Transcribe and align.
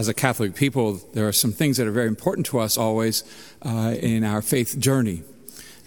as 0.00 0.08
a 0.08 0.14
Catholic 0.14 0.54
people, 0.54 0.94
there 1.12 1.28
are 1.28 1.32
some 1.32 1.52
things 1.52 1.76
that 1.76 1.86
are 1.86 1.90
very 1.90 2.08
important 2.08 2.46
to 2.46 2.58
us 2.58 2.78
always 2.78 3.22
uh, 3.60 3.94
in 4.00 4.24
our 4.24 4.40
faith 4.40 4.78
journey. 4.78 5.22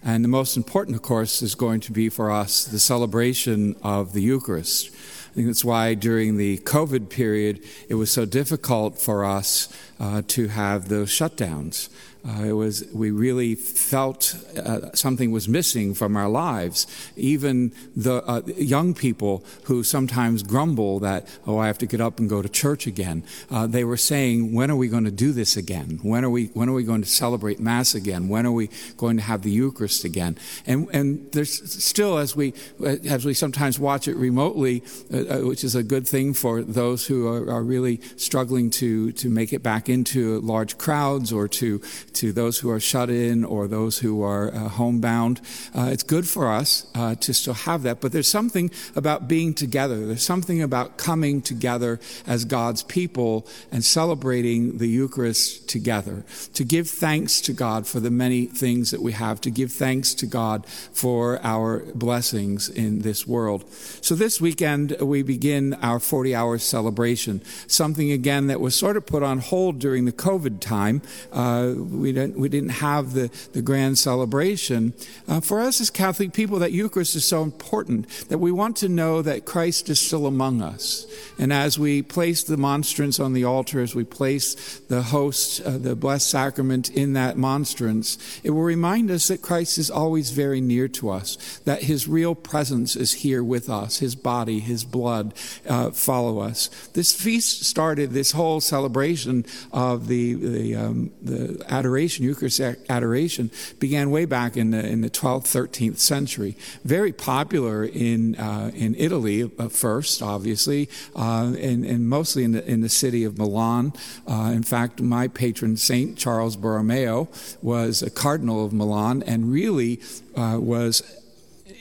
And 0.04 0.24
the 0.24 0.28
most 0.30 0.56
important, 0.56 0.96
of 0.96 1.02
course, 1.02 1.42
is 1.42 1.56
going 1.56 1.80
to 1.80 1.92
be 1.92 2.10
for 2.10 2.30
us 2.30 2.64
the 2.64 2.78
celebration 2.78 3.76
of 3.82 4.14
the 4.14 4.22
Eucharist. 4.22 4.92
I 4.94 5.34
think 5.34 5.48
that's 5.48 5.66
why 5.66 5.96
during 5.96 6.38
the 6.38 6.60
COVID 6.60 7.10
period, 7.10 7.64
it 7.90 7.96
was 7.96 8.12
so 8.12 8.24
difficult 8.24 9.02
for 9.02 9.26
us 9.26 9.68
uh, 10.00 10.22
to 10.28 10.50
have 10.50 10.90
those 10.90 11.10
shutdowns. 11.10 11.90
Uh, 12.26 12.44
it 12.44 12.54
was 12.54 12.86
we 12.94 13.12
really 13.12 13.54
felt 13.54 14.36
uh, 14.58 14.92
something 14.94 15.32
was 15.32 15.50
missing 15.50 15.94
from 15.94 16.16
our 16.16 16.30
lives. 16.30 16.88
Even 17.18 17.74
the 17.98 18.24
uh, 18.26 18.42
young 18.56 18.94
people 18.94 19.44
who 19.64 19.84
sometimes 19.84 20.42
grumble 20.42 21.00
that 21.00 21.28
oh 21.46 21.58
I 21.58 21.68
have 21.68 21.78
to 21.80 21.86
get 21.86 22.00
up 22.00 22.20
and 22.20 22.30
go 22.30 22.42
to 22.42 22.48
church 22.48 22.88
again. 22.88 23.24
Uh, 23.52 23.68
they 23.68 23.84
were 23.84 23.98
saying 23.98 24.54
when 24.54 24.72
are 24.72 24.76
we 24.78 24.88
going 24.88 25.04
to 25.04 25.12
do 25.12 25.34
this 25.34 25.58
again? 25.58 26.00
When 26.02 26.24
are 26.24 26.30
we 26.30 26.46
when 26.48 26.70
are 26.70 26.74
we 26.74 26.84
going 26.84 27.02
to 27.02 27.10
celebrate 27.10 27.60
Mass 27.60 27.94
again? 27.94 28.30
When 28.30 28.46
are 28.46 28.54
we 28.54 28.70
going 28.96 29.18
to 29.18 29.24
have 29.24 29.42
the 29.42 29.52
Eucharist 29.52 30.06
again? 30.06 30.38
And 30.66 30.88
and 30.94 31.30
there's 31.34 31.84
still 31.84 32.18
as 32.18 32.38
we 32.38 32.54
as 32.80 33.26
we 33.26 33.34
sometimes 33.34 33.80
watch 33.80 34.08
it 34.08 34.16
remotely, 34.16 34.82
uh, 35.14 35.18
uh, 35.18 35.40
which 35.40 35.66
is 35.66 35.76
a 35.76 35.84
good 35.84 36.08
thing 36.08 36.34
for 36.34 36.62
those 36.62 37.06
who 37.06 37.28
are, 37.28 37.52
are 37.52 37.64
really 37.64 38.00
struggling 38.16 38.70
to 38.70 39.12
to 39.12 39.30
make 39.30 39.52
it 39.52 39.62
back 39.62 39.90
into 39.90 40.40
large 40.40 40.78
crowds 40.78 41.34
or 41.34 41.50
to 41.50 41.82
to 42.16 42.32
those 42.32 42.60
who 42.60 42.70
are 42.70 42.80
shut 42.80 43.10
in 43.10 43.44
or 43.44 43.68
those 43.68 44.00
who 44.00 44.22
are 44.22 44.54
uh, 44.54 44.70
homebound. 44.70 45.42
Uh, 45.76 45.90
it's 45.92 46.04
good 46.04 46.28
for 46.28 46.52
us 46.52 46.88
uh, 46.96 47.16
to 47.16 47.34
still 47.34 47.54
have 47.54 47.84
that, 47.84 48.02
but 48.02 48.12
there's 48.12 48.28
something 48.28 48.70
about 48.96 49.28
being 49.28 49.54
together. 49.54 50.06
There's 50.06 50.24
something 50.24 50.62
about 50.62 50.98
coming 50.98 51.42
together 51.42 52.00
as 52.28 52.46
God's 52.46 52.84
people 52.84 53.48
and 53.72 53.84
celebrating 53.84 54.78
the 54.78 54.88
Eucharist 54.88 55.68
together. 55.70 56.26
To 56.54 56.64
give 56.64 56.90
thanks 56.90 57.42
to 57.42 57.54
God 57.54 57.88
for 57.88 58.00
the 58.00 58.12
many 58.12 58.46
things 58.46 58.92
that 58.92 59.02
we 59.02 59.14
have, 59.14 59.42
to 59.42 59.52
give 59.52 59.72
thanks 59.72 60.14
to 60.16 60.26
God 60.26 60.66
for 60.68 61.40
our 61.44 61.80
blessings 61.94 62.70
in 62.70 63.00
this 63.00 63.28
world. 63.28 63.70
So 64.02 64.16
this 64.16 64.40
weekend, 64.40 64.96
we 65.02 65.24
begin 65.24 65.74
our 65.76 66.00
40 66.00 66.36
hour 66.36 66.58
celebration, 66.58 67.42
something 67.68 68.12
again 68.12 68.48
that 68.48 68.60
was 68.60 68.76
sort 68.76 68.98
of 68.98 69.06
put 69.06 69.24
on 69.24 69.40
hold 69.40 69.80
during 69.80 70.06
the 70.06 70.12
COVID 70.12 70.60
time. 70.60 71.02
Uh, 71.32 71.74
we 72.04 72.12
didn't, 72.12 72.38
we 72.38 72.50
didn't 72.50 72.70
have 72.70 73.14
the, 73.14 73.32
the 73.54 73.62
grand 73.62 73.98
celebration. 73.98 74.94
Uh, 75.26 75.40
for 75.40 75.62
us 75.62 75.80
as 75.80 75.90
Catholic 75.90 76.34
people, 76.34 76.60
that 76.60 76.74
Eucharist 76.74 77.16
is 77.16 77.26
so 77.26 77.44
important 77.44 78.10
that 78.28 78.40
we 78.40 78.52
want 78.52 78.76
to 78.78 78.90
know 78.90 79.22
that 79.22 79.46
Christ 79.46 79.90
is 79.90 80.02
still 80.02 80.28
among 80.28 80.62
us. 80.62 81.08
And 81.40 81.54
as 81.54 81.80
we 81.80 82.02
place 82.02 82.44
the 82.44 82.58
monstrance 82.58 83.22
on 83.22 83.32
the 83.32 83.46
altar, 83.46 83.82
as 83.82 83.96
we 83.96 84.04
place 84.04 84.80
the 84.90 85.02
host, 85.02 85.62
uh, 85.62 85.78
the 85.78 85.96
blessed 85.96 86.30
sacrament 86.30 86.90
in 86.90 87.14
that 87.14 87.38
monstrance, 87.38 88.18
it 88.44 88.50
will 88.50 88.64
remind 88.64 89.10
us 89.10 89.30
that 89.30 89.42
Christ 89.42 89.78
is 89.78 89.90
always 89.90 90.32
very 90.32 90.60
near 90.60 90.90
to 90.90 91.10
us, 91.10 91.38
that 91.64 91.84
his 91.84 92.06
real 92.06 92.36
presence 92.36 92.98
is 92.98 93.14
here 93.14 93.44
with 93.44 93.70
us, 93.70 94.00
his 94.00 94.16
body, 94.16 94.60
his 94.60 94.84
blood 94.84 95.34
uh, 95.70 95.92
follow 95.92 96.40
us. 96.40 96.68
This 96.94 97.16
feast 97.16 97.64
started 97.64 98.12
this 98.12 98.34
whole 98.34 98.60
celebration 98.60 99.46
of 99.72 100.08
the, 100.10 100.34
the, 100.34 100.76
um, 100.76 101.12
the 101.22 101.64
adoration, 101.70 101.93
Eucharistic 102.20 102.80
adoration, 102.90 103.52
began 103.80 104.12
way 104.12 104.26
back 104.26 104.58
in 104.58 104.72
the, 104.72 104.86
in 104.86 105.02
the 105.02 105.10
12th, 105.10 105.44
13th 105.44 105.98
century. 105.98 106.56
Very 106.84 107.12
popular 107.12 107.84
in, 107.84 108.36
uh, 108.36 108.72
in 108.74 108.96
Italy 108.96 109.50
first, 109.70 110.22
obviously, 110.22 110.90
uh, 111.16 111.54
and, 111.60 111.86
and, 111.86 112.10
mostly 112.10 112.44
in 112.44 112.52
the, 112.52 112.70
in 112.70 112.82
the 112.82 112.90
city 112.90 113.24
of 113.24 113.38
Milan. 113.38 113.94
Uh, 114.28 114.52
in 114.54 114.64
fact, 114.64 115.02
my 115.02 115.28
patron 115.28 115.78
saint, 115.78 116.18
Charles 116.18 116.56
Borromeo, 116.56 117.30
was 117.62 118.02
a 118.02 118.10
cardinal 118.10 118.66
of 118.66 118.74
Milan 118.74 119.24
and 119.24 119.52
really 119.52 120.02
uh, 120.36 120.58
was 120.60 121.02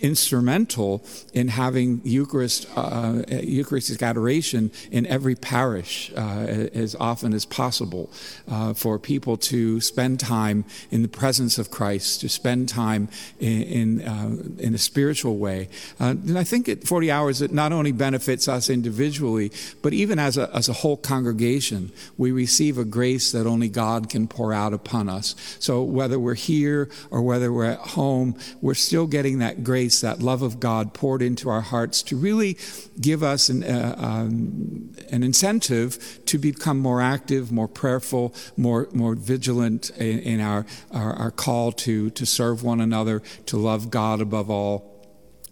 instrumental 0.03 1.03
in 1.33 1.49
having 1.49 2.01
Eucharist, 2.05 2.67
uh, 2.77 3.23
Eucharistic 3.29 4.03
adoration 4.03 4.71
in 4.91 5.07
every 5.07 5.37
parish 5.37 6.13
uh, 6.17 6.69
as 6.75 6.97
often 6.99 7.33
as 7.33 7.47
possible 7.47 8.11
uh, 8.51 8.75
for 8.75 8.99
people 8.99 9.37
to 9.37 9.81
spend 9.81 10.19
time 10.19 10.65
in 10.91 11.03
the 11.03 11.09
presence 11.09 11.57
of 11.57 11.71
Christ, 11.71 12.21
to 12.21 12.29
spend 12.29 12.69
time 12.69 13.09
in, 13.39 13.63
in, 13.63 14.03
uh, 14.03 14.37
in 14.59 14.75
a 14.75 14.79
spiritual 14.79 15.39
way. 15.39 15.69
Uh, 16.01 16.11
and 16.11 16.37
I 16.37 16.45
think 16.45 16.69
at 16.69 16.85
40 16.85 17.11
hours, 17.11 17.41
it 17.41 17.53
not 17.53 17.73
only 17.73 17.93
benefits 17.93 18.49
us 18.49 18.69
individually, 18.69 19.53
but 19.83 19.93
even 19.93 20.19
as 20.19 20.37
a, 20.37 20.55
as 20.55 20.69
a 20.69 20.73
whole 20.73 20.97
congregation, 20.97 21.93
we 22.19 22.33
receive 22.33 22.77
a 22.77 22.85
grace 22.85 23.31
that 23.33 23.47
only 23.47 23.69
God 23.69 24.11
can 24.11 24.27
pour 24.27 24.53
out 24.53 24.73
upon 24.73 25.09
us. 25.09 25.37
So 25.61 25.83
whether 25.83 26.19
we're 26.19 26.35
here 26.35 26.89
or 27.11 27.23
whether 27.23 27.53
we're 27.53 27.67
at 27.67 27.79
home, 27.79 28.37
we're 28.61 28.75
still 28.75 29.07
getting 29.07 29.39
that 29.39 29.63
grace 29.63 29.92
grace, 29.93 30.01
that 30.01 30.23
love 30.23 30.43
of 30.43 30.61
God 30.61 30.95
poured 30.95 31.23
into 31.23 31.49
our 31.49 31.61
hearts 31.61 32.03
to 32.05 32.17
really 32.17 32.57
give 33.01 33.23
us 33.23 33.49
an, 33.49 33.63
uh, 33.63 33.95
um, 33.99 34.95
an 35.11 35.23
incentive 35.23 36.21
to 36.27 36.39
become 36.39 36.79
more 36.79 37.01
active, 37.01 37.53
more 37.53 37.69
prayerful, 37.69 38.35
more, 38.57 38.89
more 38.93 39.15
vigilant 39.15 39.91
in, 39.99 40.19
in 40.21 40.41
our, 40.41 40.65
our, 40.91 41.13
our 41.15 41.31
call 41.31 41.73
to, 41.73 42.11
to 42.11 42.27
serve 42.27 42.63
one 42.63 42.81
another, 42.81 43.21
to 43.47 43.57
love 43.57 43.91
God 43.91 44.21
above 44.21 44.51
all 44.51 44.89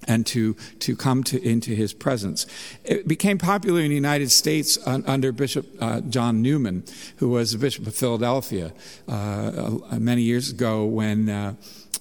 and 0.08 0.26
to, 0.26 0.54
to 0.78 0.96
come 0.96 1.22
to, 1.24 1.36
into 1.46 1.72
his 1.72 1.92
presence. 1.92 2.46
It 2.84 3.06
became 3.06 3.36
popular 3.36 3.82
in 3.82 3.90
the 3.90 3.94
United 3.94 4.30
States 4.30 4.78
under 4.86 5.30
Bishop 5.30 5.66
uh, 5.78 6.00
John 6.00 6.40
Neumann, 6.40 6.84
who 7.16 7.28
was 7.28 7.52
the 7.52 7.58
Bishop 7.58 7.86
of 7.86 7.94
Philadelphia 7.94 8.72
uh, 9.06 9.98
many 9.98 10.22
years 10.22 10.50
ago 10.50 10.86
when 10.86 11.28
uh, 11.28 11.54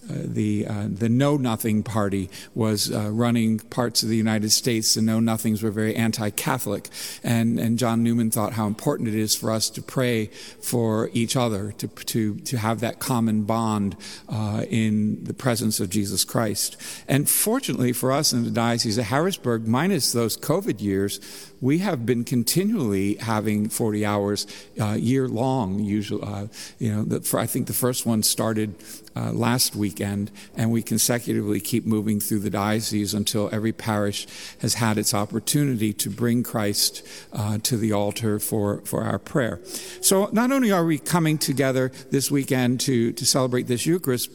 the 0.09 0.65
uh, 0.67 0.87
the 0.89 1.09
Know 1.09 1.37
Nothing 1.37 1.83
Party 1.83 2.29
was 2.55 2.91
uh, 2.91 3.09
running 3.11 3.59
parts 3.59 4.03
of 4.03 4.09
the 4.09 4.17
United 4.17 4.51
States. 4.51 4.93
The 4.93 5.01
Know 5.01 5.19
Nothings 5.19 5.63
were 5.63 5.71
very 5.71 5.95
anti-Catholic, 5.95 6.89
and 7.23 7.59
and 7.59 7.77
John 7.77 8.03
Neumann 8.03 8.31
thought 8.31 8.53
how 8.53 8.67
important 8.67 9.09
it 9.09 9.15
is 9.15 9.35
for 9.35 9.51
us 9.51 9.69
to 9.71 9.81
pray 9.81 10.27
for 10.61 11.09
each 11.13 11.35
other, 11.35 11.71
to 11.73 11.87
to 11.87 12.35
to 12.35 12.57
have 12.57 12.79
that 12.79 12.99
common 12.99 13.43
bond 13.43 13.95
uh, 14.27 14.65
in 14.69 15.23
the 15.23 15.33
presence 15.33 15.79
of 15.79 15.89
Jesus 15.89 16.23
Christ. 16.23 16.77
And 17.07 17.29
fortunately 17.29 17.93
for 17.93 18.11
us 18.11 18.33
in 18.33 18.43
the 18.43 18.51
diocese 18.51 18.97
of 18.97 19.05
Harrisburg, 19.05 19.67
minus 19.67 20.11
those 20.11 20.37
COVID 20.37 20.81
years, 20.81 21.19
we 21.61 21.79
have 21.79 22.05
been 22.05 22.23
continually 22.23 23.15
having 23.15 23.69
40 23.69 24.05
hours 24.05 24.47
uh, 24.79 24.93
year 24.93 25.27
long. 25.27 25.79
Usually, 25.79 26.23
uh, 26.23 26.47
you 26.77 26.93
know, 26.93 27.03
the, 27.03 27.21
for, 27.21 27.39
I 27.39 27.45
think 27.45 27.67
the 27.67 27.73
first 27.73 28.05
one 28.05 28.23
started 28.23 28.75
uh, 29.19 29.31
last 29.31 29.75
weekend, 29.75 30.31
and 30.55 30.71
we 30.71 30.81
consecutively 30.81 31.59
keep 31.59 31.85
moving 31.85 32.19
through 32.19 32.39
the 32.39 32.49
diocese 32.49 33.13
until 33.13 33.49
every 33.51 33.73
parish 33.73 34.27
has 34.61 34.75
had 34.75 34.97
its 34.97 35.13
opportunity 35.13 35.93
to 35.93 36.09
bring 36.09 36.43
Christ 36.43 37.05
uh, 37.33 37.57
to 37.63 37.77
the 37.77 37.91
altar 37.91 38.39
for, 38.39 38.81
for 38.85 39.03
our 39.03 39.19
prayer. 39.19 39.59
So 40.01 40.29
not 40.31 40.51
only 40.51 40.71
are 40.71 40.85
we 40.85 40.99
coming 40.99 41.37
together 41.37 41.91
this 42.11 42.31
weekend 42.31 42.79
to, 42.81 43.11
to 43.13 43.25
celebrate 43.25 43.67
this 43.67 43.85
Eucharist, 43.85 44.31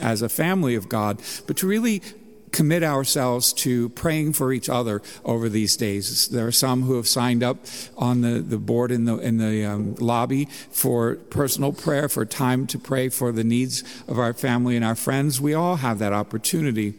as 0.00 0.22
a 0.22 0.28
family 0.28 0.74
of 0.74 0.88
God, 0.88 1.20
but 1.46 1.56
to 1.58 1.66
really 1.66 2.02
commit 2.52 2.82
ourselves 2.82 3.52
to 3.52 3.88
praying 3.90 4.34
for 4.34 4.52
each 4.52 4.68
other 4.68 5.02
over 5.24 5.48
these 5.48 5.76
days. 5.76 6.28
There 6.28 6.46
are 6.46 6.52
some 6.52 6.82
who 6.82 6.96
have 6.96 7.08
signed 7.08 7.42
up 7.42 7.58
on 7.96 8.20
the, 8.20 8.40
the 8.40 8.58
board 8.58 8.90
in 8.90 9.06
the, 9.06 9.16
in 9.18 9.38
the 9.38 9.64
um, 9.64 9.94
lobby 9.96 10.44
for 10.70 11.16
personal 11.30 11.72
prayer, 11.72 12.08
for 12.08 12.24
time 12.24 12.66
to 12.68 12.78
pray 12.78 13.08
for 13.08 13.32
the 13.32 13.44
needs 13.44 13.82
of 14.06 14.18
our 14.18 14.34
family 14.34 14.76
and 14.76 14.84
our 14.84 14.94
friends. 14.94 15.40
We 15.40 15.54
all 15.54 15.76
have 15.76 15.98
that 15.98 16.12
opportunity 16.12 16.94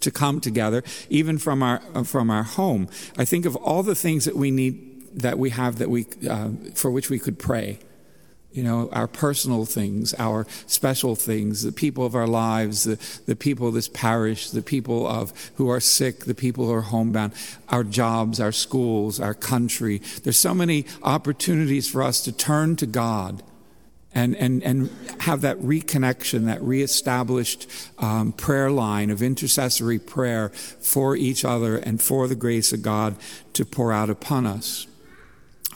to 0.00 0.10
come 0.10 0.40
together, 0.40 0.82
even 1.10 1.36
from 1.36 1.62
our, 1.62 1.80
from 2.04 2.30
our 2.30 2.42
home. 2.42 2.88
I 3.18 3.24
think 3.24 3.44
of 3.44 3.54
all 3.56 3.82
the 3.82 3.94
things 3.94 4.24
that 4.24 4.34
we 4.34 4.50
need, 4.50 5.20
that 5.20 5.38
we 5.38 5.50
have 5.50 5.78
that 5.78 5.90
we, 5.90 6.06
uh, 6.28 6.48
for 6.74 6.90
which 6.90 7.10
we 7.10 7.18
could 7.18 7.38
pray 7.38 7.78
you 8.52 8.64
know, 8.64 8.88
our 8.92 9.06
personal 9.06 9.64
things, 9.64 10.12
our 10.18 10.46
special 10.66 11.14
things, 11.14 11.62
the 11.62 11.72
people 11.72 12.04
of 12.04 12.14
our 12.14 12.26
lives, 12.26 12.84
the, 12.84 12.98
the 13.26 13.36
people 13.36 13.68
of 13.68 13.74
this 13.74 13.88
parish, 13.88 14.50
the 14.50 14.62
people 14.62 15.06
of 15.06 15.32
who 15.54 15.70
are 15.70 15.80
sick, 15.80 16.24
the 16.24 16.34
people 16.34 16.66
who 16.66 16.72
are 16.72 16.80
homebound, 16.80 17.32
our 17.68 17.84
jobs, 17.84 18.40
our 18.40 18.52
schools, 18.52 19.20
our 19.20 19.34
country. 19.34 19.98
There's 20.24 20.38
so 20.38 20.54
many 20.54 20.84
opportunities 21.02 21.88
for 21.88 22.02
us 22.02 22.22
to 22.24 22.32
turn 22.32 22.74
to 22.76 22.86
God 22.86 23.42
and, 24.12 24.34
and, 24.36 24.62
and 24.64 24.90
have 25.20 25.42
that 25.42 25.56
reconnection, 25.58 26.46
that 26.46 26.60
reestablished 26.60 27.68
um, 27.98 28.32
prayer 28.32 28.70
line 28.70 29.10
of 29.10 29.22
intercessory 29.22 30.00
prayer 30.00 30.48
for 30.48 31.14
each 31.14 31.44
other 31.44 31.76
and 31.76 32.02
for 32.02 32.26
the 32.26 32.34
grace 32.34 32.72
of 32.72 32.82
God 32.82 33.14
to 33.52 33.64
pour 33.64 33.92
out 33.92 34.10
upon 34.10 34.46
us. 34.46 34.88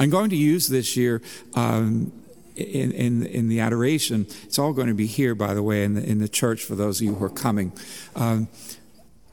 I'm 0.01 0.11
going 0.11 0.31
to 0.31 0.37
use 0.37 0.67
this 0.67 0.97
year 0.97 1.23
um, 1.55 2.11
in, 2.57 2.93
in, 2.93 3.27
in 3.27 3.49
the 3.49 3.61
adoration. 3.61 4.27
It's 4.45 4.59
all 4.59 4.73
going 4.73 4.89
to 4.89 4.95
be 4.95 5.07
here, 5.07 5.35
by 5.35 5.55
the 5.55 5.63
way, 5.63 5.85
in 5.85 5.95
the, 5.95 6.03
in 6.03 6.19
the 6.19 6.29
church 6.29 6.65
for 6.65 6.75
those 6.75 7.01
of 7.01 7.07
you 7.07 7.15
who 7.15 7.25
are 7.25 7.31
coming. 7.31 7.73
Um, 8.15 8.49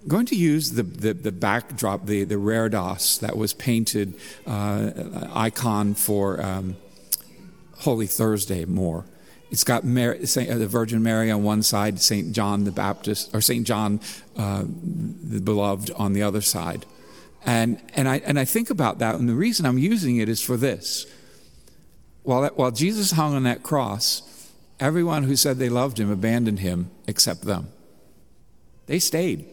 going 0.07 0.25
to 0.27 0.35
use 0.35 0.71
the, 0.71 0.83
the, 0.83 1.13
the, 1.13 1.31
backdrop, 1.31 2.05
the, 2.05 2.23
the 2.23 2.35
reredos 2.35 3.19
that 3.19 3.37
was 3.37 3.53
painted, 3.53 4.15
uh, 4.47 4.91
icon 5.33 5.93
for 5.93 6.41
um, 6.41 6.75
Holy 7.79 8.07
Thursday 8.07 8.65
more. 8.65 9.05
It's 9.51 9.63
got 9.63 9.83
Mary, 9.83 10.25
Saint, 10.25 10.49
uh, 10.49 10.57
the 10.57 10.67
Virgin 10.67 11.03
Mary 11.03 11.29
on 11.29 11.43
one 11.43 11.61
side, 11.61 11.99
St. 11.99 12.31
John 12.31 12.63
the 12.63 12.71
Baptist, 12.71 13.35
or 13.35 13.41
St. 13.41 13.67
John 13.67 13.99
uh, 14.37 14.63
the 14.65 15.41
Beloved 15.41 15.91
on 15.91 16.13
the 16.13 16.23
other 16.23 16.41
side. 16.41 16.85
And, 17.45 17.81
and, 17.95 18.07
I, 18.07 18.17
and 18.19 18.39
I 18.39 18.45
think 18.45 18.69
about 18.69 18.99
that, 18.99 19.15
and 19.15 19.27
the 19.27 19.35
reason 19.35 19.65
I'm 19.65 19.77
using 19.77 20.17
it 20.17 20.29
is 20.29 20.41
for 20.41 20.57
this. 20.57 21.05
While, 22.23 22.41
that, 22.41 22.57
while 22.57 22.71
Jesus 22.71 23.11
hung 23.11 23.35
on 23.35 23.43
that 23.43 23.63
cross, 23.63 24.21
everyone 24.79 25.23
who 25.23 25.35
said 25.35 25.57
they 25.57 25.69
loved 25.69 25.99
him 25.99 26.11
abandoned 26.11 26.59
him 26.59 26.91
except 27.07 27.41
them. 27.41 27.69
They 28.87 28.99
stayed. 28.99 29.45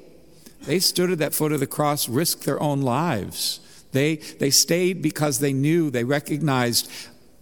They 0.62 0.81
stood 0.81 1.11
at 1.11 1.19
that 1.19 1.35
foot 1.35 1.53
of 1.53 1.61
the 1.61 1.67
cross, 1.67 2.09
risked 2.09 2.44
their 2.44 2.61
own 2.61 2.82
lives. 2.82 3.61
They, 3.93 4.17
they 4.17 4.50
stayed 4.50 5.00
because 5.00 5.38
they 5.38 5.53
knew, 5.53 5.91
they 5.91 6.05
recognized 6.05 6.91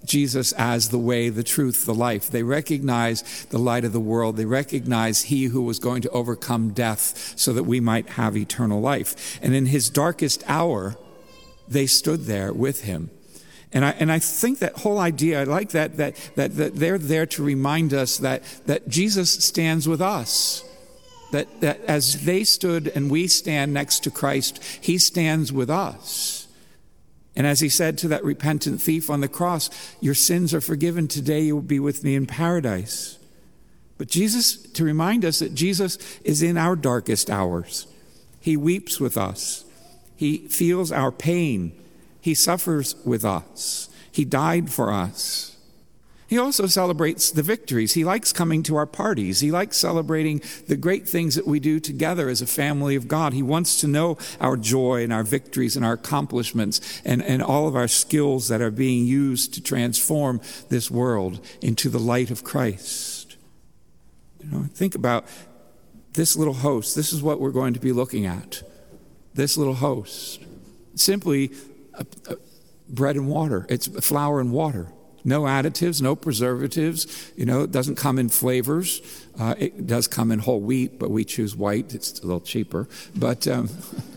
Jesus 0.04 0.52
as 0.52 0.90
the 0.90 0.98
way, 0.98 1.28
the 1.28 1.42
truth, 1.42 1.84
the 1.84 1.94
life. 1.94 2.30
They 2.30 2.42
recognize 2.42 3.46
the 3.46 3.58
light 3.58 3.84
of 3.84 3.92
the 3.92 4.00
world. 4.00 4.36
They 4.36 4.44
recognize 4.44 5.24
He 5.24 5.44
who 5.44 5.62
was 5.62 5.78
going 5.78 6.02
to 6.02 6.10
overcome 6.10 6.70
death 6.70 7.34
so 7.36 7.52
that 7.52 7.64
we 7.64 7.80
might 7.80 8.10
have 8.10 8.36
eternal 8.36 8.80
life. 8.80 9.38
And 9.42 9.54
in 9.54 9.66
His 9.66 9.90
darkest 9.90 10.44
hour, 10.46 10.96
they 11.66 11.86
stood 11.86 12.26
there 12.26 12.52
with 12.52 12.82
Him. 12.82 13.10
And 13.72 13.84
I, 13.84 13.90
and 13.90 14.10
I 14.10 14.18
think 14.18 14.60
that 14.60 14.78
whole 14.78 14.98
idea, 14.98 15.40
I 15.40 15.44
like 15.44 15.70
that, 15.70 15.96
that, 15.96 16.16
that, 16.36 16.56
that 16.56 16.76
they're 16.76 16.98
there 16.98 17.26
to 17.26 17.42
remind 17.42 17.92
us 17.92 18.18
that, 18.18 18.42
that 18.66 18.88
Jesus 18.88 19.30
stands 19.44 19.88
with 19.88 20.00
us. 20.00 20.62
That, 21.32 21.60
that 21.60 21.80
as 21.86 22.24
they 22.24 22.44
stood 22.44 22.86
and 22.88 23.10
we 23.10 23.26
stand 23.26 23.74
next 23.74 24.04
to 24.04 24.10
Christ, 24.10 24.62
He 24.80 24.96
stands 24.98 25.52
with 25.52 25.68
us. 25.68 26.46
And 27.36 27.46
as 27.46 27.60
he 27.60 27.68
said 27.68 27.98
to 27.98 28.08
that 28.08 28.24
repentant 28.24 28.80
thief 28.80 29.10
on 29.10 29.20
the 29.20 29.28
cross, 29.28 29.68
Your 30.00 30.14
sins 30.14 30.54
are 30.54 30.60
forgiven. 30.62 31.06
Today 31.06 31.42
you 31.42 31.54
will 31.54 31.62
be 31.62 31.78
with 31.78 32.02
me 32.02 32.14
in 32.14 32.26
paradise. 32.26 33.18
But 33.98 34.08
Jesus, 34.08 34.56
to 34.56 34.84
remind 34.84 35.24
us 35.24 35.38
that 35.38 35.54
Jesus 35.54 35.98
is 36.24 36.42
in 36.42 36.56
our 36.56 36.76
darkest 36.76 37.30
hours, 37.30 37.86
he 38.40 38.56
weeps 38.56 38.98
with 38.98 39.16
us, 39.16 39.64
he 40.16 40.48
feels 40.48 40.90
our 40.90 41.12
pain, 41.12 41.72
he 42.26 42.34
suffers 42.34 42.96
with 43.04 43.24
us, 43.24 43.88
he 44.10 44.24
died 44.24 44.68
for 44.68 44.92
us. 44.92 45.56
He 46.26 46.38
also 46.38 46.66
celebrates 46.66 47.30
the 47.30 47.44
victories. 47.44 47.92
He 47.92 48.04
likes 48.04 48.32
coming 48.32 48.64
to 48.64 48.74
our 48.74 48.84
parties. 48.84 49.38
He 49.38 49.52
likes 49.52 49.76
celebrating 49.76 50.42
the 50.66 50.76
great 50.76 51.08
things 51.08 51.36
that 51.36 51.46
we 51.46 51.60
do 51.60 51.78
together 51.78 52.28
as 52.28 52.42
a 52.42 52.46
family 52.46 52.96
of 52.96 53.06
God. 53.06 53.32
He 53.32 53.44
wants 53.44 53.80
to 53.82 53.86
know 53.86 54.18
our 54.40 54.56
joy 54.56 55.04
and 55.04 55.12
our 55.12 55.22
victories 55.22 55.76
and 55.76 55.86
our 55.86 55.92
accomplishments 55.92 57.00
and, 57.04 57.22
and 57.22 57.44
all 57.44 57.68
of 57.68 57.76
our 57.76 57.86
skills 57.86 58.48
that 58.48 58.60
are 58.60 58.72
being 58.72 59.06
used 59.06 59.54
to 59.54 59.62
transform 59.62 60.40
this 60.68 60.90
world 60.90 61.38
into 61.62 61.88
the 61.88 62.00
light 62.00 62.32
of 62.32 62.42
Christ. 62.42 63.36
You 64.42 64.50
know, 64.50 64.64
think 64.74 64.96
about 64.96 65.26
this 66.14 66.34
little 66.34 66.54
host. 66.54 66.96
This 66.96 67.12
is 67.12 67.22
what 67.22 67.38
we're 67.38 67.52
going 67.52 67.74
to 67.74 67.80
be 67.80 67.92
looking 67.92 68.26
at. 68.26 68.64
This 69.34 69.56
little 69.56 69.74
host. 69.74 70.42
Simply 70.96 71.52
bread 72.88 73.16
and 73.16 73.28
water. 73.28 73.66
It's 73.68 73.86
flour 73.86 74.40
and 74.40 74.52
water 74.52 74.92
no 75.26 75.42
additives, 75.42 76.00
no 76.00 76.14
preservatives. 76.14 77.32
You 77.36 77.44
know, 77.46 77.62
it 77.62 77.72
doesn't 77.72 77.96
come 77.96 78.18
in 78.18 78.28
flavors. 78.28 79.02
Uh, 79.38 79.56
it 79.58 79.86
does 79.86 80.06
come 80.06 80.30
in 80.30 80.38
whole 80.38 80.60
wheat, 80.60 80.98
but 81.00 81.10
we 81.10 81.24
choose 81.24 81.54
white. 81.56 81.94
It's 81.94 82.20
a 82.20 82.22
little 82.22 82.40
cheaper. 82.40 82.88
But, 83.14 83.48
um, 83.48 83.68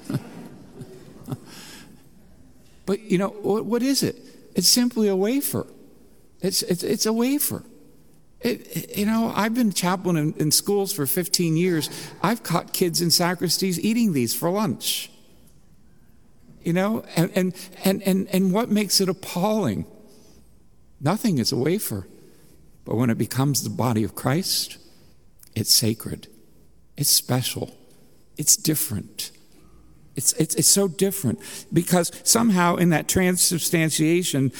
but 2.85 3.01
you 3.01 3.17
know, 3.17 3.29
what, 3.29 3.65
what 3.65 3.81
is 3.81 4.03
it? 4.03 4.17
It's 4.55 4.67
simply 4.67 5.07
a 5.07 5.15
wafer. 5.15 5.65
It's, 6.41 6.61
it's, 6.61 6.83
it's 6.83 7.07
a 7.07 7.13
wafer. 7.13 7.63
It, 8.41 8.95
you 8.95 9.07
know, 9.07 9.33
I've 9.35 9.55
been 9.55 9.73
chaplain 9.73 10.15
in, 10.15 10.33
in, 10.35 10.51
schools 10.51 10.93
for 10.93 11.05
15 11.05 11.57
years. 11.57 11.89
I've 12.23 12.43
caught 12.43 12.71
kids 12.71 13.01
in 13.01 13.11
sacristies 13.11 13.79
eating 13.79 14.13
these 14.13 14.33
for 14.33 14.49
lunch. 14.49 15.11
You 16.69 16.74
know, 16.74 17.04
and, 17.16 17.31
and, 17.33 17.56
and, 17.83 18.04
and, 18.04 18.27
and 18.31 18.54
what 18.54 18.69
makes 18.69 19.01
it 19.01 19.10
appalling 19.10 19.88
Nothing 21.01 21.38
is 21.38 21.51
a 21.51 21.56
wafer. 21.56 22.07
But 22.86 22.95
when 22.95 23.10
it 23.10 23.18
becomes 23.18 23.63
the 23.63 23.69
body 23.69 24.04
of 24.04 24.16
Christ, 24.16 24.77
it's 25.56 25.74
sacred, 25.74 26.27
it's 26.98 27.10
special, 27.10 27.75
it's 28.38 28.56
different. 28.56 29.31
It's, 30.19 30.33
it's, 30.33 30.56
it's 30.56 30.69
so 30.69 30.89
different 30.89 31.39
because 31.71 32.12
somehow 32.25 32.75
in 32.75 32.89
that 32.89 33.07
transubstantiation, 33.07 34.51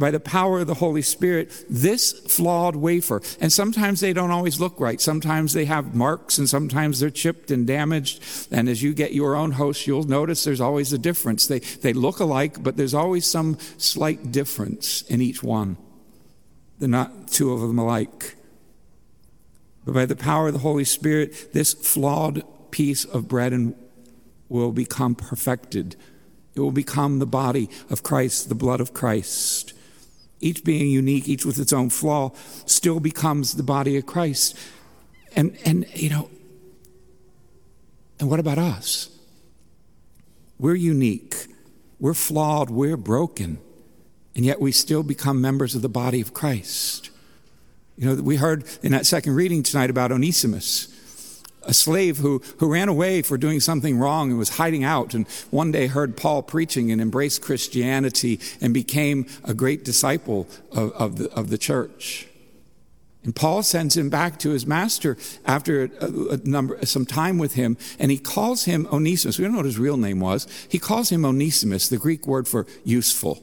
by 0.00 0.10
the 0.10 0.18
power 0.18 0.58
of 0.58 0.66
the 0.66 0.74
Holy 0.74 1.02
Spirit, 1.02 1.52
this 1.70 2.10
flawed 2.12 2.74
wafer, 2.74 3.22
and 3.40 3.52
sometimes 3.52 4.00
they 4.00 4.12
don't 4.12 4.32
always 4.32 4.58
look 4.58 4.80
right. 4.80 5.00
Sometimes 5.00 5.52
they 5.52 5.66
have 5.66 5.94
marks 5.94 6.36
and 6.36 6.48
sometimes 6.48 6.98
they're 6.98 7.10
chipped 7.10 7.52
and 7.52 7.64
damaged. 7.64 8.24
And 8.50 8.68
as 8.68 8.82
you 8.82 8.92
get 8.92 9.14
your 9.14 9.36
own 9.36 9.52
host, 9.52 9.86
you'll 9.86 10.02
notice 10.02 10.42
there's 10.42 10.60
always 10.60 10.92
a 10.92 10.98
difference. 10.98 11.46
They, 11.46 11.60
they 11.60 11.92
look 11.92 12.18
alike, 12.18 12.64
but 12.64 12.76
there's 12.76 12.92
always 12.92 13.24
some 13.24 13.56
slight 13.78 14.32
difference 14.32 15.02
in 15.02 15.22
each 15.22 15.44
one. 15.44 15.76
They're 16.80 16.88
not 16.88 17.28
two 17.28 17.52
of 17.52 17.60
them 17.60 17.78
alike. 17.78 18.34
But 19.84 19.94
by 19.94 20.06
the 20.06 20.16
power 20.16 20.48
of 20.48 20.54
the 20.54 20.58
Holy 20.58 20.82
Spirit, 20.82 21.52
this 21.52 21.72
flawed 21.72 22.42
piece 22.72 23.04
of 23.04 23.28
bread 23.28 23.52
and 23.52 23.76
will 24.54 24.72
become 24.72 25.14
perfected. 25.14 25.96
It 26.54 26.60
will 26.60 26.72
become 26.72 27.18
the 27.18 27.26
body 27.26 27.68
of 27.90 28.02
Christ, 28.02 28.48
the 28.48 28.54
blood 28.54 28.80
of 28.80 28.94
Christ. 28.94 29.72
Each 30.40 30.62
being 30.64 30.90
unique, 30.90 31.28
each 31.28 31.44
with 31.44 31.58
its 31.58 31.72
own 31.72 31.90
flaw, 31.90 32.32
still 32.66 33.00
becomes 33.00 33.54
the 33.54 33.62
body 33.62 33.96
of 33.96 34.06
Christ. 34.06 34.56
And, 35.36 35.56
and 35.64 35.86
you 35.94 36.10
know, 36.10 36.30
and 38.20 38.30
what 38.30 38.40
about 38.40 38.58
us? 38.58 39.10
We're 40.58 40.74
unique. 40.74 41.46
We're 41.98 42.14
flawed. 42.14 42.70
We're 42.70 42.96
broken 42.96 43.58
and 44.34 44.44
yet 44.44 44.60
we 44.60 44.72
still 44.72 45.02
become 45.02 45.40
members 45.40 45.74
of 45.74 45.82
the 45.82 45.88
body 45.88 46.20
of 46.20 46.34
Christ. 46.34 47.10
You 47.96 48.06
know, 48.06 48.22
we 48.22 48.36
heard 48.36 48.64
in 48.82 48.92
that 48.92 49.06
second 49.06 49.34
reading 49.34 49.62
tonight 49.62 49.90
about 49.90 50.10
Onesimus, 50.10 50.88
a 51.66 51.74
slave 51.74 52.18
who, 52.18 52.42
who 52.58 52.72
ran 52.72 52.88
away 52.88 53.22
for 53.22 53.36
doing 53.36 53.60
something 53.60 53.98
wrong 53.98 54.30
and 54.30 54.38
was 54.38 54.56
hiding 54.56 54.84
out, 54.84 55.14
and 55.14 55.26
one 55.50 55.72
day 55.72 55.86
heard 55.86 56.16
Paul 56.16 56.42
preaching 56.42 56.90
and 56.90 57.00
embraced 57.00 57.42
Christianity 57.42 58.40
and 58.60 58.74
became 58.74 59.26
a 59.44 59.54
great 59.54 59.84
disciple 59.84 60.48
of, 60.72 60.92
of, 60.92 61.18
the, 61.18 61.30
of 61.32 61.50
the 61.50 61.58
church. 61.58 62.28
And 63.24 63.34
Paul 63.34 63.62
sends 63.62 63.96
him 63.96 64.10
back 64.10 64.38
to 64.40 64.50
his 64.50 64.66
master 64.66 65.16
after 65.46 65.84
a, 65.84 66.34
a 66.34 66.36
number, 66.44 66.84
some 66.84 67.06
time 67.06 67.38
with 67.38 67.54
him, 67.54 67.78
and 67.98 68.10
he 68.10 68.18
calls 68.18 68.64
him 68.64 68.86
Onesimus. 68.92 69.38
We 69.38 69.44
don't 69.44 69.52
know 69.52 69.58
what 69.58 69.66
his 69.66 69.78
real 69.78 69.96
name 69.96 70.20
was. 70.20 70.46
He 70.68 70.78
calls 70.78 71.08
him 71.08 71.24
Onesimus, 71.24 71.88
the 71.88 71.96
Greek 71.96 72.26
word 72.26 72.46
for 72.46 72.66
useful. 72.84 73.42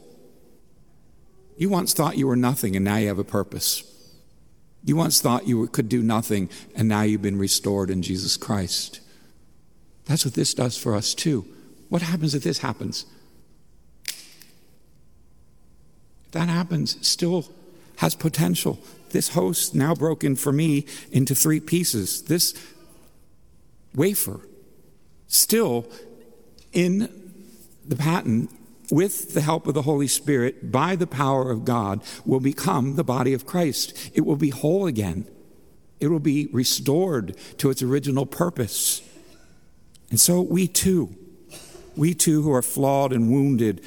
You 1.57 1.69
once 1.69 1.93
thought 1.93 2.17
you 2.17 2.27
were 2.27 2.35
nothing, 2.35 2.75
and 2.75 2.85
now 2.85 2.97
you 2.97 3.07
have 3.07 3.19
a 3.19 3.23
purpose. 3.23 3.83
You 4.83 4.95
once 4.95 5.21
thought 5.21 5.47
you 5.47 5.67
could 5.67 5.89
do 5.89 6.01
nothing, 6.01 6.49
and 6.75 6.87
now 6.87 7.03
you've 7.03 7.21
been 7.21 7.37
restored 7.37 7.89
in 7.89 8.01
Jesus 8.01 8.35
Christ. 8.37 8.99
That's 10.05 10.25
what 10.25 10.33
this 10.33 10.53
does 10.53 10.77
for 10.77 10.95
us, 10.95 11.13
too. 11.13 11.45
What 11.89 12.01
happens 12.01 12.33
if 12.33 12.43
this 12.43 12.59
happens? 12.59 13.05
If 16.25 16.31
that 16.31 16.49
happens, 16.49 16.97
still 17.05 17.45
has 17.97 18.15
potential. 18.15 18.79
This 19.09 19.29
host 19.29 19.75
now 19.75 19.93
broken 19.93 20.35
for 20.35 20.51
me 20.51 20.85
into 21.11 21.35
three 21.35 21.59
pieces. 21.59 22.23
This 22.23 22.55
wafer, 23.93 24.39
still 25.27 25.85
in 26.73 27.09
the 27.85 27.95
paten 27.95 28.47
with 28.91 29.33
the 29.33 29.41
help 29.41 29.65
of 29.67 29.73
the 29.73 29.83
Holy 29.83 30.07
Spirit, 30.07 30.71
by 30.71 30.95
the 30.95 31.07
power 31.07 31.49
of 31.49 31.65
God, 31.65 32.03
will 32.25 32.41
become 32.41 32.95
the 32.95 33.03
body 33.03 33.33
of 33.33 33.45
Christ. 33.45 34.11
It 34.13 34.21
will 34.21 34.35
be 34.35 34.49
whole 34.49 34.85
again. 34.85 35.25
It 35.99 36.07
will 36.07 36.19
be 36.19 36.49
restored 36.51 37.35
to 37.57 37.69
its 37.69 37.81
original 37.81 38.25
purpose. 38.25 39.01
And 40.09 40.19
so 40.19 40.41
we 40.41 40.67
too, 40.67 41.15
we 41.95 42.13
too 42.13 42.41
who 42.41 42.51
are 42.51 42.61
flawed 42.61 43.13
and 43.13 43.31
wounded 43.31 43.81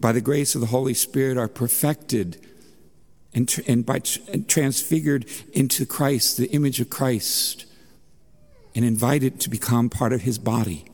by 0.00 0.12
the 0.12 0.20
grace 0.20 0.54
of 0.54 0.60
the 0.60 0.68
Holy 0.68 0.94
Spirit 0.94 1.36
are 1.36 1.48
perfected 1.48 2.40
and, 3.34 3.52
and, 3.66 3.84
by, 3.84 4.00
and 4.32 4.48
transfigured 4.48 5.26
into 5.52 5.84
Christ, 5.84 6.36
the 6.36 6.46
image 6.50 6.80
of 6.80 6.90
Christ, 6.90 7.66
and 8.74 8.84
invited 8.84 9.40
to 9.40 9.50
become 9.50 9.90
part 9.90 10.12
of 10.12 10.22
his 10.22 10.38
body. 10.38 10.84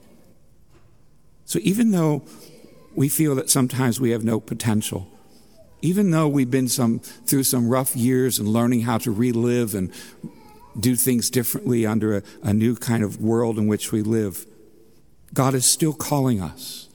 So 1.45 1.59
even 1.63 1.91
though 1.91 2.25
we 2.95 3.09
feel 3.09 3.35
that 3.37 3.51
sometimes 3.51 4.01
we 4.01 4.11
have 4.11 4.25
no 4.25 4.41
potential. 4.41 5.09
Even 5.83 6.11
though 6.11 6.29
we've 6.29 6.51
been 6.51 6.69
some, 6.69 6.99
through 6.99 7.45
some 7.45 7.69
rough 7.69 7.97
years 7.97 8.39
and 8.39 8.49
learning 8.49 8.83
how 8.83 8.99
to 8.99 9.11
relive 9.11 9.75
and 9.75 9.93
do 10.79 10.95
things 10.95 11.31
differently 11.31 11.87
under 11.87 12.19
a, 12.19 12.23
a 12.43 12.53
new 12.53 12.77
kind 12.77 13.03
of 13.03 13.21
world 13.21 13.59
in 13.59 13.67
which 13.67 13.93
we 13.93 14.03
live, 14.03 14.45
God 15.33 15.55
is 15.55 15.65
still 15.65 15.93
calling 15.93 16.41
us. 16.41 16.89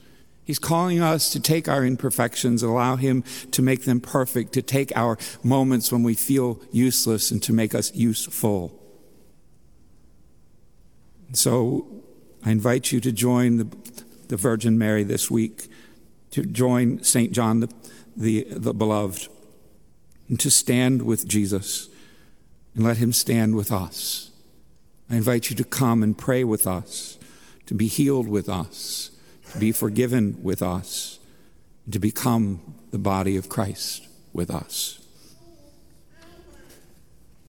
He's 0.44 0.60
calling 0.60 1.00
us 1.00 1.30
to 1.30 1.40
take 1.40 1.68
our 1.68 1.84
imperfections, 1.84 2.62
allow 2.62 2.94
Him 2.94 3.24
to 3.50 3.62
make 3.62 3.84
them 3.84 4.00
perfect, 4.00 4.52
to 4.52 4.62
take 4.62 4.96
our 4.96 5.18
moments 5.42 5.90
when 5.90 6.04
we 6.04 6.14
feel 6.14 6.60
useless 6.70 7.32
and 7.32 7.42
to 7.42 7.52
make 7.52 7.74
us 7.74 7.92
useful. 7.94 8.80
So 11.32 11.88
I 12.44 12.52
invite 12.52 12.92
you 12.92 13.00
to 13.00 13.10
join 13.10 13.56
the, 13.56 13.68
the 14.28 14.36
Virgin 14.36 14.78
Mary 14.78 15.02
this 15.02 15.28
week, 15.28 15.68
to 16.36 16.46
join 16.46 17.02
St. 17.02 17.32
John 17.32 17.60
the, 17.60 17.68
the, 18.16 18.46
the 18.48 18.72
Beloved, 18.72 19.28
and 20.28 20.40
to 20.40 20.50
stand 20.50 21.02
with 21.02 21.28
Jesus 21.28 21.88
and 22.74 22.84
let 22.84 22.96
Him 22.96 23.12
stand 23.12 23.56
with 23.56 23.70
us. 23.70 24.30
I 25.10 25.16
invite 25.16 25.50
you 25.50 25.56
to 25.56 25.64
come 25.64 26.02
and 26.02 26.16
pray 26.16 26.44
with 26.44 26.66
us, 26.66 27.18
to 27.66 27.74
be 27.74 27.88
healed 27.88 28.28
with 28.28 28.48
us 28.48 29.10
to 29.52 29.58
be 29.58 29.72
forgiven 29.72 30.38
with 30.42 30.62
us, 30.62 31.18
to 31.90 31.98
become 31.98 32.74
the 32.90 32.98
body 32.98 33.36
of 33.36 33.48
Christ 33.48 34.06
with 34.32 34.50
us. 34.50 35.05